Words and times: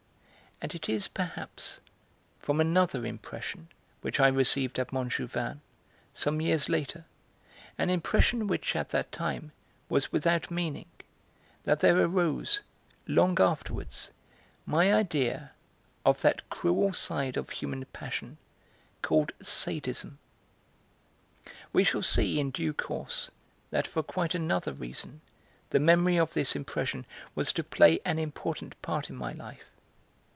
And 0.63 0.75
it 0.75 0.87
is 0.87 1.07
perhaps 1.07 1.79
from 2.37 2.61
another 2.61 3.03
impression 3.03 3.69
which 4.01 4.19
I 4.19 4.27
received 4.27 4.77
at 4.77 4.93
Montjouvain, 4.93 5.59
some 6.13 6.39
years 6.39 6.69
later, 6.69 7.05
an 7.79 7.89
impression 7.89 8.45
which 8.45 8.75
at 8.75 8.89
that 8.89 9.11
time 9.11 9.53
was 9.89 10.11
without 10.11 10.51
meaning, 10.51 10.85
that 11.63 11.79
there 11.79 11.97
arose, 11.97 12.61
long 13.07 13.41
afterwards, 13.41 14.11
my 14.67 14.93
idea 14.93 15.49
of 16.05 16.21
that 16.21 16.47
cruel 16.51 16.93
side 16.93 17.37
of 17.37 17.49
human 17.49 17.83
passion 17.85 18.37
called 19.01 19.31
'sadism.' 19.41 20.19
We 21.73 21.83
shall 21.83 22.03
see, 22.03 22.39
in 22.39 22.51
due 22.51 22.73
course, 22.73 23.31
that 23.71 23.87
for 23.87 24.03
quite 24.03 24.35
another 24.35 24.73
reason 24.73 25.21
the 25.71 25.79
memory 25.79 26.17
of 26.17 26.33
this 26.33 26.55
impression 26.55 27.07
was 27.33 27.51
to 27.53 27.63
play 27.63 27.99
an 28.05 28.19
important 28.19 28.79
part 28.83 29.09
in 29.09 29.15
my 29.15 29.31
life. 29.31 29.63